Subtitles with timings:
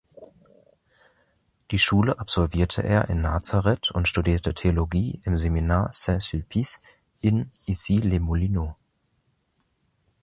[1.69, 6.81] Die Schule absolvierte er in Nazaret und studierte Theologie im Seminar Saint-Sulpice
[7.19, 8.75] in Issy-les-Moulineaux.